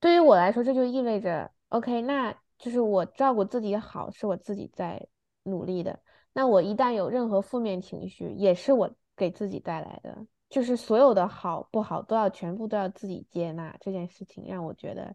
[0.00, 5.06] 对于我来说，这就意味着，OK，那就是我照顾自己好，是我自己在
[5.44, 6.00] 努力的。
[6.32, 10.26] 那我一旦有任何负面情绪，也是我给自己带来的。
[10.50, 15.14] 就是所有的好不好都要全部都要自己接纳，这件事情让我觉得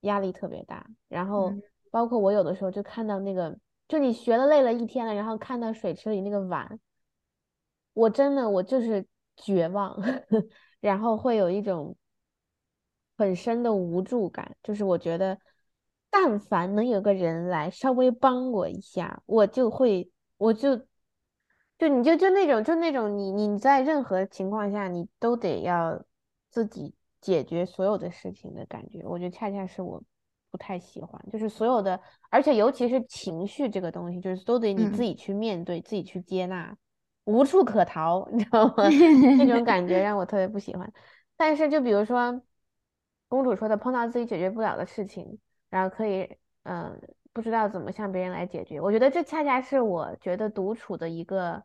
[0.00, 0.86] 压力特别大。
[1.08, 6.78] 然后嗯包括我有的时候就看到那个，就你学了累了一天了，然后看到水池里那个碗，
[7.94, 9.04] 我真的我就是
[9.42, 9.96] 绝望，
[10.80, 11.96] 然后会有一种
[13.16, 15.38] 很深的无助感，就是我觉得，
[16.10, 20.76] 但凡能有个人来稍微帮我一下，我就会，我就，
[21.78, 26.02] 就你就就那种就那种你你在任何情况下你都得要
[26.50, 30.02] 自己解决所有的事情的感觉，我觉得恰恰是我
[30.50, 32.00] 不太喜欢，就是所有的，
[32.30, 36.76] 而且尤其是情绪这个东西，就是都得你自嗯己去面对，自己去接纳。
[37.24, 38.84] 无处可逃，你知道吗？
[39.38, 40.92] 那种感觉让我特别不喜欢。
[41.36, 42.42] 但是就比如说
[43.28, 47.00] 公主说的，碰到自己解决不了的事情，然后可以嗯、
[47.32, 51.62] 不知道怎么向别人来解决，我觉得这恰恰是我觉得独处的一个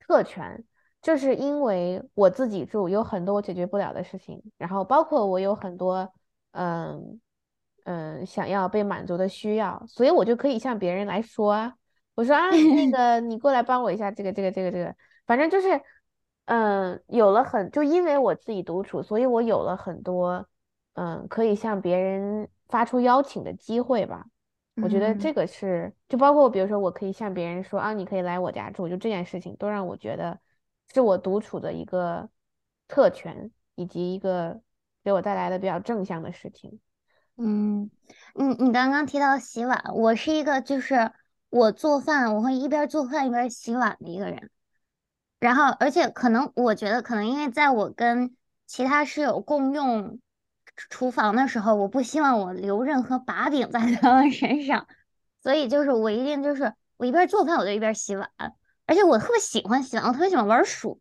[0.00, 0.64] 特权，
[1.00, 6.12] 就是因为我自己住，有很多我解决不了的事情，然后包括我有很多
[6.52, 7.20] 嗯
[7.84, 11.74] 嗯想要被满足的需要，所以我就可以向别人来说啊。
[12.20, 14.94] 我说啊，那 个你过来帮我一下，这个这个这个这个，
[15.26, 15.80] 反正就是，
[16.44, 20.46] 嗯，有了很，就因为我自己独处，所以我有了很多，
[20.92, 24.26] 嗯，可以向别人发出邀请的机会吧。
[24.82, 30.38] 我觉得这嗯个是，就包括比如说，我可以向别人说啊，你可以来我家住，就这件事情都让我觉得
[30.92, 32.28] 是我独处的一个
[32.86, 34.60] 特权，以及一个
[35.02, 36.80] 给我带来的比较正向的事情。
[37.38, 37.90] 嗯，
[38.34, 41.10] 你你刚刚提到洗碗，我是一个就是
[41.50, 44.50] 我做饭，我会一边做饭一边洗碗的一个人。
[45.38, 48.34] 然后，而且可能我觉得，可能因为在我跟
[48.66, 50.20] 其他室友共用
[50.76, 54.86] 厨房的时候，我不希望我留任何把柄在他们身上，
[55.42, 58.30] 所以就是我一定就是我一边做饭我就一边洗碗，
[58.86, 60.92] 而且我特别喜欢洗碗，我特别喜欢玩水。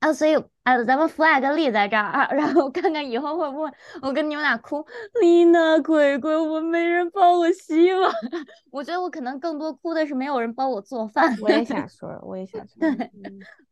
[0.00, 4.84] 啊，所以啊，咱们 flag 立在这儿啊，然后看看以后会不会我跟你们俩哭，
[5.20, 8.12] 丽娜、鬼鬼，我没人帮我洗碗。
[8.70, 11.36] 我觉得我可能更多哭的是没有人帮我做饭。
[11.40, 13.10] 我也想说，我也想 说，对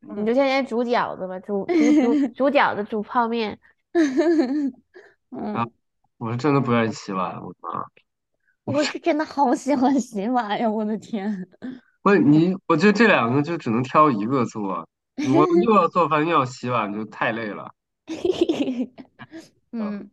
[0.09, 3.59] 嗯，你就天天煮饺子吧，煮煮煮煮饺子，煮泡面。
[5.31, 5.71] 嗯，
[6.19, 7.85] 我是真的不愿意洗碗，我啊，
[8.65, 10.69] 我是真的好喜欢洗碗呀！
[10.69, 11.47] 我的天，
[12.03, 14.89] 不是你，我觉得这两个就只能挑一个做，
[15.35, 17.73] 我又要做饭又要洗碗，就太累了。
[19.73, 20.11] 嗯，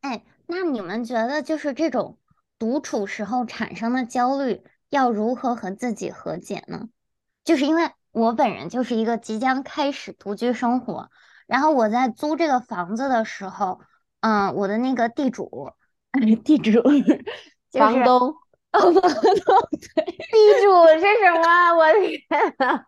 [0.00, 2.18] 哎，那你们觉得就是这种
[2.58, 6.88] 独处时候产生的焦虑，要如何和自己和解呢？
[7.44, 11.10] 就是因为我本人就是一个即将开始独居生活，
[11.46, 13.80] 然后我在租这个房子的时候，
[14.20, 15.72] 嗯，我的那个地主，
[16.44, 17.22] 地主就是
[17.72, 18.34] 房东，
[18.72, 19.00] 哦，房东
[19.94, 21.74] 对，地主是什么？
[21.76, 21.92] 我的
[22.28, 22.84] 天呐，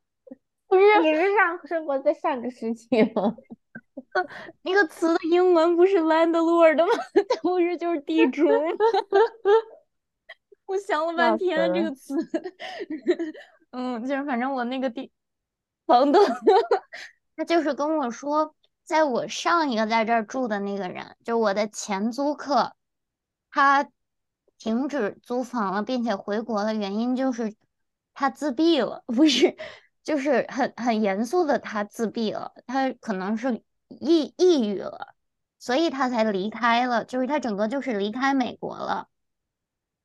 [0.71, 3.37] 不是你是上生活在上个世纪吗？
[4.63, 6.87] 那个词的英文不是 landlord 吗？
[7.29, 8.59] 它不是就是地主吗？
[10.67, 12.15] 我想了半天这个词，
[13.73, 15.11] 嗯，就是反正我那个地
[15.87, 16.23] 房东，
[17.37, 18.55] 他就是跟我说，
[18.85, 22.73] 在我上一个在这儿住的那个人，就我的前租客，
[23.51, 23.89] 他
[24.59, 27.53] 停止租房了，并且回国的原因就是
[28.15, 29.57] 他自闭了，不是，
[30.11, 35.15] 就是很很严肃的他自闭了，他可能是抑抑郁了，
[35.61, 39.09] 所以他才离开了，就是他整个就是离开美国了。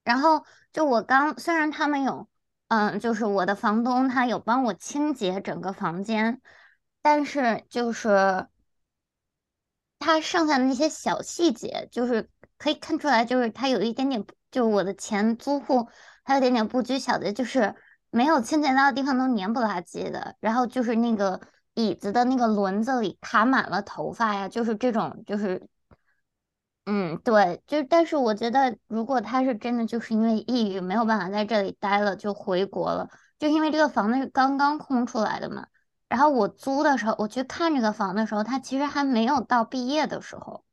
[0.04, 2.30] 然后就我刚，虽然他们有，
[2.68, 6.39] 嗯，就是我的房东他有帮我清洁整个房间，
[7.02, 8.48] 但是就是
[9.98, 15.89] 他剩下的那些小细节，就是可以看出来，就是他有一点点，就是我的前租户
[16.24, 17.74] 他有点点不拘小节，就是
[18.15, 21.41] 没有清洁到的地方都黏不拉几的，然后就是那个
[21.73, 25.67] 椅子的那个轮子里卡满了头发呀，就是这种就是
[26.86, 35.67] 嗯，对，就但是我觉得，如果他是真的就是因为抑郁没有办法在这里待了，就回国了，就因为这个房子是刚刚空出来的嘛。
[36.08, 40.63] 然后我租的时候，我去看这个房的时候，他其实还没有到毕业的时候，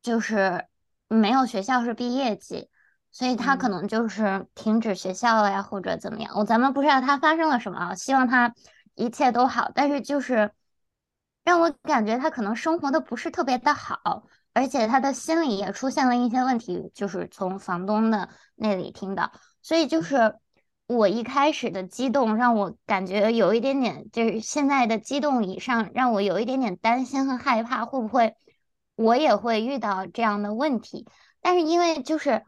[0.00, 0.66] 就是
[1.08, 2.70] 没有学校是毕业季，
[3.16, 6.30] 所以他可嗯能就是停止学校了呀，或者怎么样。
[6.36, 8.54] 我咱们不知道他发生了什么啊，希望他
[8.94, 9.70] 一切都好。
[9.74, 10.50] 但是就是
[11.42, 14.26] 让我感觉他可能生活的不是特别的好。
[14.52, 20.34] 而且他的心理也出现了一些问题，就是从房东的那里听到，所以就是
[20.86, 28.36] 我一开始的激动让我感觉有一点点，就是现在的激动以上让我有一点点担心和害怕，会不会
[28.94, 31.06] 我也会遇到这样的问题？
[31.40, 32.44] 但是因为就是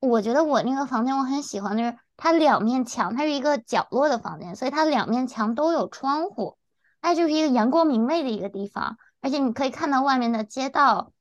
[0.00, 6.56] 我觉得我那个房间我很喜欢，就是它两面墙，它是一个角落的房间，所以它两面墙都有窗户，
[7.00, 11.12] 它就是一个阳光明媚的一个地方，而且你可以看到外面的街道。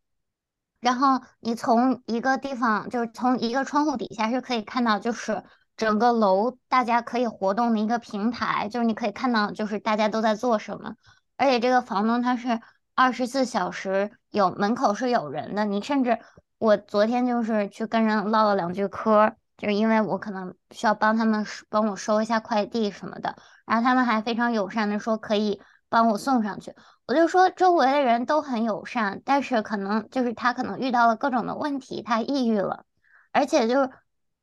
[0.80, 5.44] 然后你从一个地方，就是从一个窗户底下是可以看到，就是
[5.76, 10.96] 整个楼大家可以活动的一个平台，就是你可以看到，就是大家都在做什么。
[11.36, 12.62] 而且这个房东他是
[12.96, 16.18] 二十四小时有门口是有人的，你甚至
[16.60, 26.76] 我昨天就是去跟人唠了两句嗑，就是因为我可能需要帮他们帮我收一下快递什么的，然后他们还非常友善的说可以帮我送上去。
[27.08, 32.86] 我就说周围的人都很友善，但是可能就是他可能遇到了各种的问题，他抑郁了，
[33.32, 33.90] 而且就是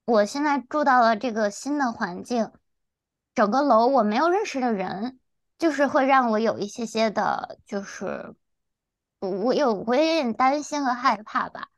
[0.04, 2.50] 我现在住到了这个新的环境，
[3.34, 5.20] 整个楼我没有认识的人，
[5.58, 8.34] 就是会让我有一些些的，就是
[9.20, 11.68] 我我有我有点担心和害怕吧，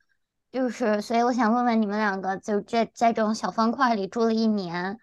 [0.50, 4.98] 就是所以我想问问你们两个，就这在这种小方块里住了一年，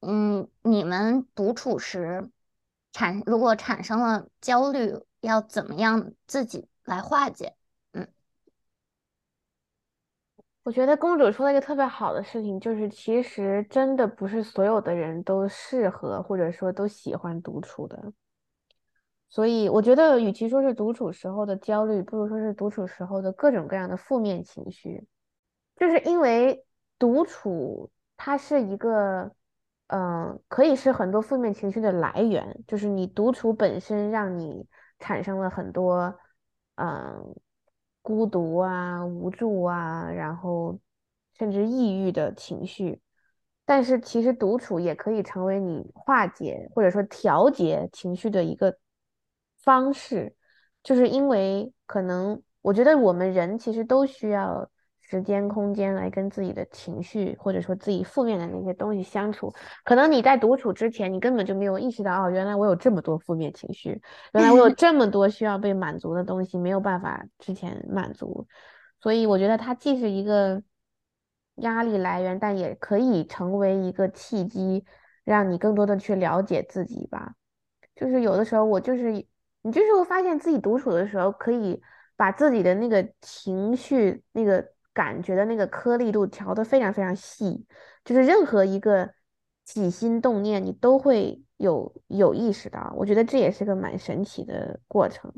[0.00, 2.30] 嗯，你们独处时。
[2.92, 7.56] 产如果产生了焦虑，要怎么样自己来化解？
[7.92, 8.06] 嗯
[10.62, 18.12] 我觉得公主说了一个特别好的事情，就是其实真的不是所有的人都适合或者说都喜欢独处的。
[19.32, 25.06] 所以我觉得，与其说是独处时候的焦虑，不如说是独处时候的各种各样的负面情绪。
[25.74, 26.62] 就是因为
[26.98, 29.32] 独处，它是一个，
[29.86, 32.62] 嗯、可以是很多负面情绪的来源。
[32.68, 34.66] 就是你独处本身让你
[34.98, 36.14] 产生了很多，
[36.74, 37.34] 嗯、
[38.02, 40.78] 孤独啊、无助啊，然后
[41.38, 43.00] 甚至抑郁的情绪。
[43.64, 48.76] 但是其实独处也可以成为你化解或者说调节情绪的一个
[49.62, 50.34] 方式，
[50.82, 54.68] 就是因为可能我觉得我们人其实都需要
[55.00, 59.52] 时间、空间来跟自己的情绪或者说自己负面的那些东西相处。
[59.84, 64.00] 可能你在独处之前，你根本就没有意识到，哦，原来我有这么多负面情绪，
[64.32, 68.46] 原来我有这么多需要被满足的东西没有办法之前满足。
[69.00, 70.62] 所以我觉得它既是一个
[71.56, 74.84] 压力来源，但也可以成为一个契机，
[75.24, 77.34] 让你更多的去了解自己吧。
[77.94, 79.26] 就是有的时候我就是
[79.62, 81.80] 你就是会发现自己独处的时候，可以
[82.16, 87.66] 把自己的那个情绪、那个感觉的那个颗粒度调得非常非常细，
[88.04, 89.08] 就是任何一个
[89.64, 92.92] 起心动念，你都会有有意识到。
[92.96, 95.32] 我觉得这也是个蛮神奇的过程。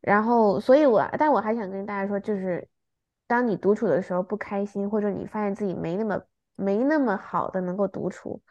[0.00, 2.68] 然后，所以我，但我还想跟大家说，就是
[3.26, 6.20] 当你独处的时候不开心，或者你发现自己没那么
[6.56, 8.42] 没那么好的能够独处，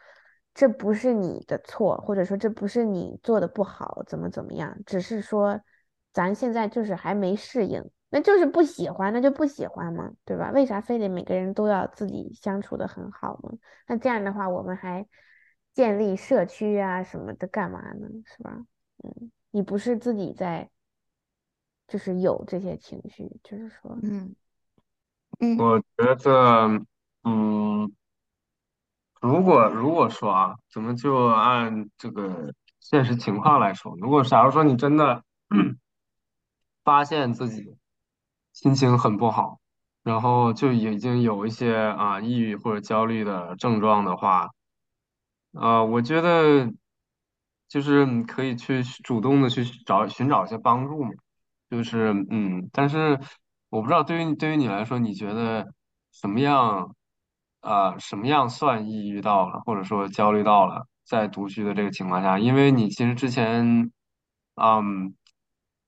[0.54, 5.60] 这不是你的错，或者说这不是你做的不好，怎么怎么样，只是说
[6.12, 10.50] 咱现在就是还没适应，那就是不喜欢，那就不喜欢嘛，对吧？
[10.52, 13.58] 为啥非得每个人都要自己相处的很好呢？
[13.88, 15.06] 那这样的话，我们还
[15.72, 18.08] 建立社区啊什么的干嘛呢？
[18.24, 18.64] 是吧？
[19.02, 20.70] 嗯，你不是自己在。
[21.86, 24.34] 就是有这些情绪，就是说，嗯
[25.38, 26.80] 嗯我觉得，
[27.24, 27.92] 嗯，
[29.24, 35.24] 如果如果说啊，咱们就按这个现实情况来说，如果假如说你真的
[36.84, 37.74] 发现自己
[38.52, 39.60] 心情很不好，
[40.02, 44.50] 然后就已经有一些啊抑郁或者焦虑的症状的话，
[45.52, 46.70] 呃，我觉得
[47.66, 51.10] 就是你可以去主动的去找寻找一些帮助嘛。
[51.70, 53.18] 就是嗯，但是
[53.70, 55.72] 我不知道对于对于你来说，你觉得
[56.12, 56.94] 什么样
[57.64, 63.90] 啊、什么样算抑郁到了，或者说焦虑到了，在独居的这个情况下，因为你其实之前
[64.56, 65.14] 嗯，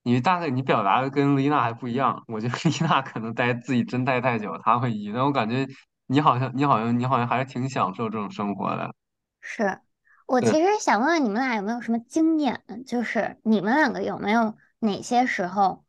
[0.03, 5.67] 你大概你表达的跟丽娜还不一样，我觉得丽娜可能待自己真待太久，她会抑郁，但我感觉
[6.07, 8.93] 你好像你好像你好像还是挺享受这种生活的。
[9.39, 9.79] 是
[10.25, 15.85] 我，其实想问问你们俩有没有什么经验，就是你们两个有没有哪些时候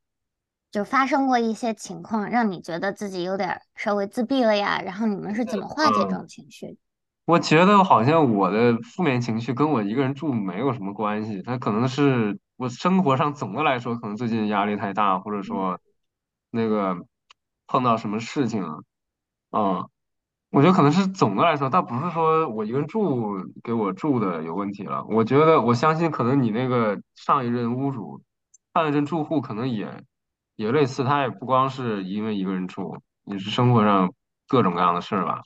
[0.70, 4.80] 就发生过一些情况，让你觉得自己有点儿稍微自闭了呀？
[4.84, 6.76] 然后你们是怎么化解这嗯种情绪的？
[7.24, 15.78] 我觉得好像我的负面情绪跟我一个人住没有什么关系，它可能是我生活上总的来说，可能最近压力太大，或者说
[16.50, 16.96] 那个
[17.66, 18.82] 碰到什么事情了，
[19.50, 19.86] 嗯，
[20.50, 25.04] 我觉得可能是总的来说，倒不是说我一个人住给我住的有问题了。
[25.10, 28.22] 我觉得我相信，可能你那个上一任屋主、
[28.72, 30.02] 上一任住户可能也
[30.58, 34.12] 也类似，他也不光是因为一个人住，也是生活上
[34.48, 35.40] 各种各样的事儿吧。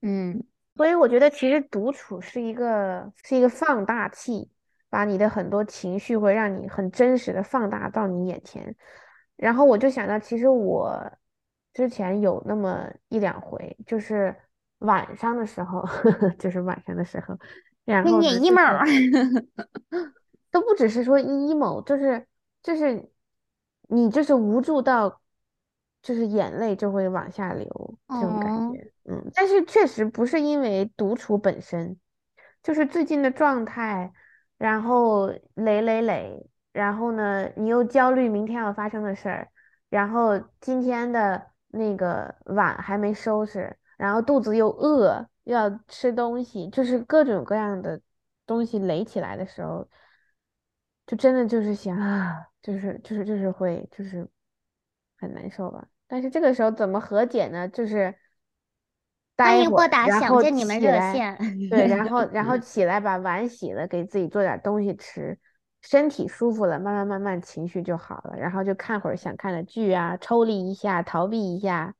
[0.00, 0.42] 嗯
[0.74, 4.50] 所以我觉得其实独处是一个是一个放大器，
[4.88, 8.74] 把你的很多情绪会让你很真实的放大到你眼前。
[9.36, 11.12] 然后我就想到，其实我
[11.74, 14.34] 之前有那么一两回，就是
[14.78, 15.84] 晚上的时候，
[16.40, 17.38] 就是晚上的时候，
[17.84, 19.46] 然给你后呢，就 emo 是
[20.50, 22.26] 都不只是说 emo，就是
[22.62, 23.12] 就是
[23.88, 25.20] 你就是无助到，
[26.02, 28.92] 就是眼泪就会往下流这种感哦，觉。
[29.04, 31.98] 嗯，但是确实不是因为独处本身，
[32.62, 34.12] 就是最近的状态，
[34.56, 39.48] 然后累累累，然后呢，你又焦虑明天要发生的事儿，
[39.88, 48.00] 然后今天的那个碗还没收拾，然后肚子又饿，又要吃东西，就是各种各样的
[48.46, 49.86] 东西垒起来的时候，
[51.06, 54.26] 就真的就是想啊， 就是就是就是会就是
[55.18, 55.86] 很难受吧。
[56.06, 57.68] 但是这个时候怎么和解呢？
[57.68, 58.14] 就是
[59.36, 61.38] 欢迎拨打想然后见你们热起来，线。
[61.68, 65.38] 对，然后 然后起来把碗洗了，给自己做点东西吃，
[65.82, 71.94] 身体舒服了，慢慢慢慢情绪就好了，然后就看会儿想看的剧啊，抽离一下，逃避一下，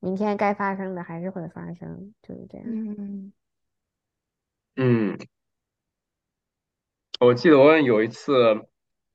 [0.00, 2.66] 明天该发生的还是会发生，就是这样。
[2.66, 3.32] 嗯
[4.76, 5.18] 嗯，
[7.18, 8.32] 我记得我有一次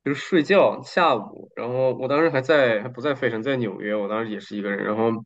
[0.03, 5.23] 就是睡觉下午，然后我当时还在还不在费城，在纽约，我当时也是一个人，然后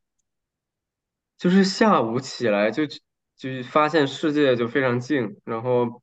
[1.37, 6.01] 就是下午起来就就发现世界就非常静，然后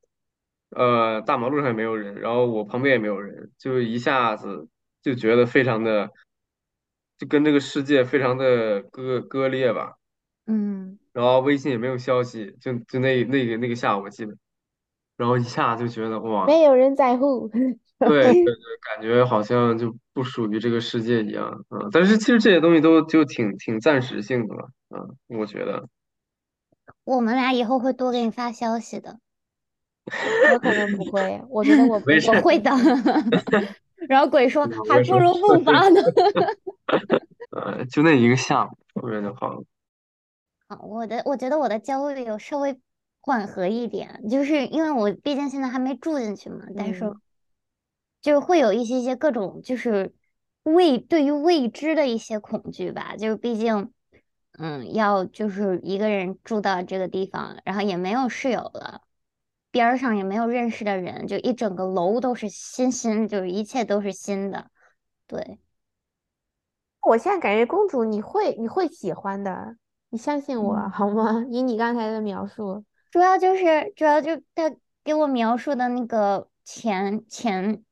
[0.70, 4.68] 呃大马路上也没有人，然后我旁边也没有人，就一下子
[5.02, 6.10] 就觉得非常的
[7.18, 9.96] 就跟这个世界非常的割割裂吧，
[10.46, 14.34] 嗯，然后微信也没有消息，就就那那个那个下午我记得，
[15.18, 16.46] 然后一下就觉得哇。
[16.46, 17.50] 没有人在乎。
[18.08, 25.88] 对对 对，感觉好像就不属于这个世界一样，嗯，但是其实这些东西都就挺挺暂时性的吧，嗯，我觉得，
[27.04, 29.18] 我们俩以后会多给你发消息的。
[30.52, 32.70] 我可能不会，我觉得我我会的。
[34.08, 36.00] 然后鬼说还不如不发呢。
[37.50, 39.64] 呃，就那一个下午，后面就好了，
[40.68, 42.78] 好，我的我觉得我的焦虑有稍微
[43.20, 47.16] 缓和一点，就是因为我毕竟现在还没住进去嘛，但是嗯
[48.22, 50.14] 就是会有一些些各种就是
[50.62, 53.92] 未对于未知的一些恐惧吧，就是毕竟
[54.58, 59.02] 嗯要就是一个人住到这个地方，然后也没有室友了，
[59.70, 64.70] 边儿上也没有认识的人，就一整个楼都是新新，就是一切都是新的，
[65.26, 65.58] 对。
[67.00, 69.76] 我现在感觉公主你会你会喜欢的，
[70.10, 71.44] 你相信我嗯好吗？
[71.50, 77.82] 以你刚才的描述，主要就是主要就他给我描述的那个前前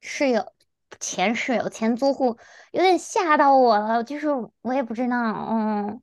[0.00, 0.52] 室友、
[1.00, 2.38] 前室友、前租户，
[2.72, 4.28] 有点吓到我了，就是
[4.62, 5.16] 我也不知道，
[5.50, 6.02] 嗯，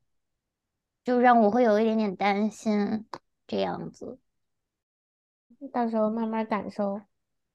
[1.04, 3.06] 就让我会有一点点担心
[3.48, 4.20] 这样子。
[5.72, 7.02] 到时候慢慢感受。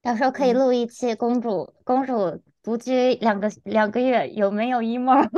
[0.00, 5.28] 到时候可以嗯录一期公主公主独居两个两个月有没有 emo？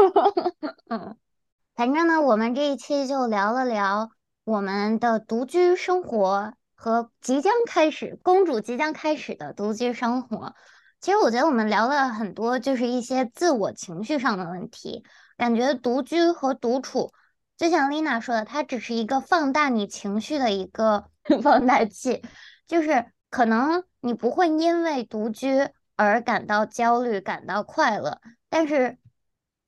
[0.89, 1.17] 嗯
[1.75, 4.11] 反正呢，我们这一期就聊了聊
[4.45, 10.55] 我们的独居生活和即将开始公主即将开始的独居生活。
[11.01, 15.03] 其实我觉得我们聊了很多，就是一些自我情绪上的问题。
[15.39, 17.13] 感觉独居和独处，
[17.57, 21.07] 就像丽娜说的，它只是一个放大你情绪的一个
[21.43, 22.23] 放大器。
[22.67, 28.21] 就是可能你不会因为独居而感到焦虑、感到快乐，
[28.51, 28.99] 但是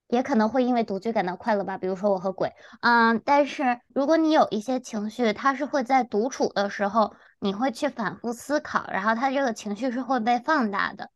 [0.09, 1.79] 也可能会因为独居感到快乐吧。
[1.79, 2.53] 比如说我和鬼，
[2.83, 11.11] 嗯，但是如果你有一些情绪，它是会在独处的时候，你会去反复思考，然后它这个情绪是会被放大的。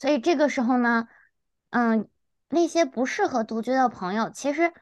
[0.00, 1.06] 所以这个时候呢，
[1.70, 2.08] 嗯，
[2.48, 4.72] 那些不适合独居的朋友，其实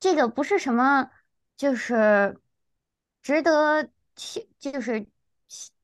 [0.00, 1.08] 这个不是什么，
[1.56, 2.38] 就是
[3.22, 5.06] 值得去，就是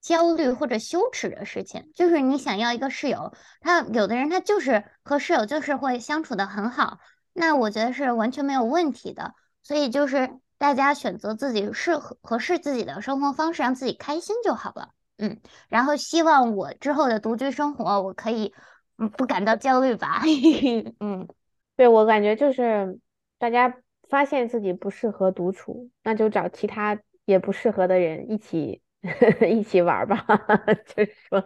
[0.01, 1.93] 焦虑或者羞耻的事情。
[1.95, 6.99] 就是你想要一个室友，他有的人他就是和室友就是会相处的很好，
[7.33, 9.35] 那我觉得是完全没有问题的。
[9.63, 14.89] 所以就是大家选择自己适合合适自己的生活方式，让自己开心就好了。
[15.19, 18.53] 嗯，然后希望我之后的独居生活，我可以
[19.17, 20.23] 不感到焦虑吧。
[21.01, 21.29] 嗯
[21.77, 22.99] 对，我感觉就是
[23.39, 23.75] 大家
[24.09, 28.81] 发现自己不适合独处，那就找其他也不适合的人一起
[29.49, 30.25] 一起玩吧。
[30.87, 31.43] 就是说，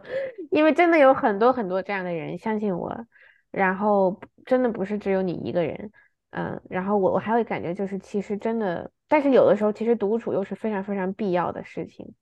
[0.50, 3.06] 因为真的有很多很多这样的人，相信我。
[3.52, 5.90] 然后真的不是只有你一个人，
[6.30, 12.12] 嗯，然后我我还会感觉就是其实真的，但是有的时候其实独处又是非常非常必要的事情，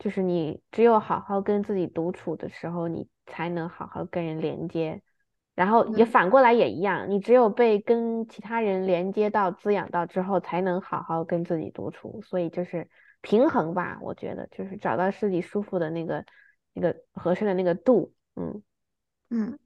[0.00, 5.00] 就是你只有好好跟自己独处的时候，你才能好好跟人连接。
[5.54, 12.20] 然后也嗯反过来也一样，你只有被跟其他人连接到、滋养到之后，才能好好跟自己独处。
[12.22, 12.88] 所以就是
[13.20, 16.24] 平衡吧，我觉得就是找到自己舒服的那个、
[16.72, 18.14] 那个合适的那个度。
[18.36, 18.62] 嗯
[19.28, 19.58] 嗯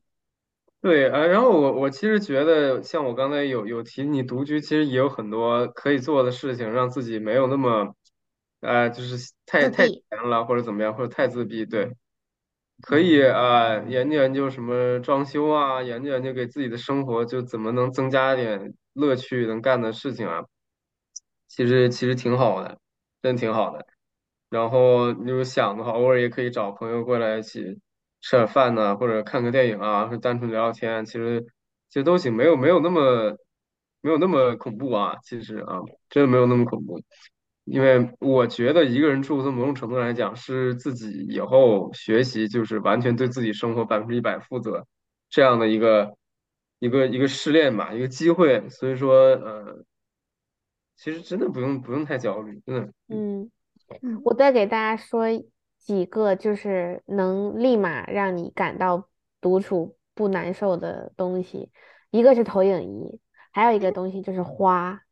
[0.80, 7.94] 对，啊，然后我我其实觉得，像我刚才有有提，你独居其实也有很多可以做的事情，让自己没有那么，
[8.64, 11.64] 呃，就是太太闲了或者怎么样，或者太自闭。
[11.66, 11.92] 对，
[12.82, 20.42] 可以啊，研究研究什么装修啊，研究研究给自己的生活就怎么能增加一点乐趣，能干的事情啊，
[21.48, 22.78] 其实其实挺好的，
[23.22, 23.86] 真挺好的。
[24.50, 27.80] 然后你有想的话，偶尔也可以找朋友过来一起
[28.20, 31.42] 吃点饭呐、或者看个电影啊，或者单纯聊聊天，其实
[31.88, 33.36] 其实都行，没有没有那么
[34.00, 35.78] 没有那么恐怖啊，其实啊，
[36.10, 37.00] 真的没有那么恐怖。
[37.64, 44.86] 因为我觉得一个人住，从某种程度来讲，是自己以后学习就是完全对自己生活百分之一百负责
[45.30, 46.16] 这样的一个
[46.78, 48.68] 一个一个试炼吧，一个机会。
[48.68, 49.84] 所以说，呃，
[50.96, 52.92] 其实真的不用不用太焦虑，真的。
[53.08, 53.50] 嗯。
[54.00, 55.26] 嗯我再给大家说
[55.78, 59.08] 几个，就是能立马让你感到
[59.42, 61.70] 独处不难受的东西。
[62.10, 63.20] 一个是投影仪，
[63.52, 65.02] 还有一个东西就是花。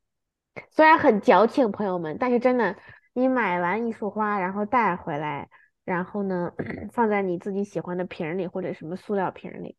[0.70, 2.76] 虽然很矫情，朋友们，但是真的，
[3.14, 5.48] 你买完一束花，然后带回来，
[5.84, 6.52] 然后呢，
[6.92, 9.76] 放在你自己喜欢的瓶儿里或者什么塑料瓶儿里，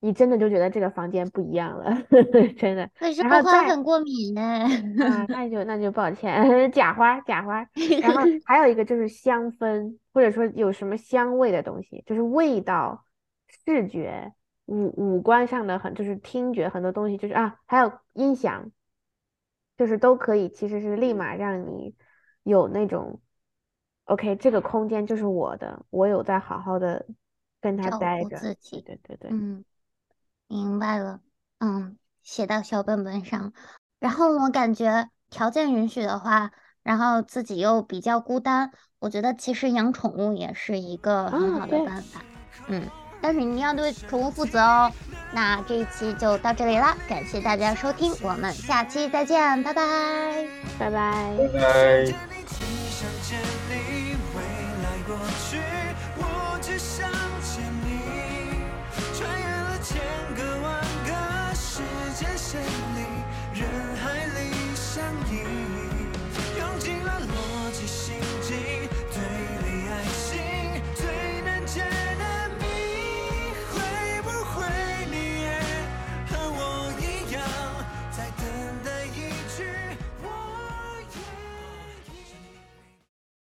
[0.00, 1.96] 你真的就觉得这个房间不一样了，
[2.58, 2.90] 真的。
[2.98, 4.42] 可是然后花很过敏呢。
[4.42, 7.66] 啊，那就那就抱歉， 假花假花。
[8.02, 13.04] 然后 还有一个就是香氛，或者说有什么香味的东西，就是味道、
[13.64, 14.32] 视觉、
[14.66, 18.70] 五五官上的很，就是听觉很多东西，就是啊，还有音响，
[19.76, 21.94] 就是都可以，其实是立马让你
[22.42, 23.20] 有那种
[24.04, 27.06] ，OK，这个空间就是我的，我有在好好的
[27.60, 28.36] 跟他待着。
[28.38, 29.64] 自己对对对，嗯，
[30.48, 31.20] 明白了。
[31.58, 33.52] 嗯，写到小本本上。
[33.98, 36.52] 然后我感觉条件允许的话，
[36.82, 42.22] 然后自己又比较孤单，我觉得其实养宠物也是一个很好的办法。
[42.68, 42.82] 嗯，
[43.24, 44.92] 但是你要对宠物负责哦。
[45.32, 50.46] 那这一期就到这里了，感谢大家收听，我们下期再见，拜拜，
[50.78, 52.04] 拜拜，拜拜。
[56.62, 57.02] 只想
[57.42, 58.00] 见你，
[59.12, 60.00] 穿越了千
[60.34, 61.82] 个万个时
[62.18, 62.93] 间线。